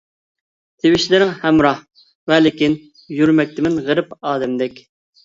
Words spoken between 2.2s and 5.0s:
ۋە لېكىن، يۈرمەكتىمەن غېرىب ئادەمدەك.